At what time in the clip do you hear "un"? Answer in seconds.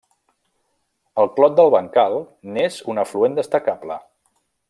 2.95-3.03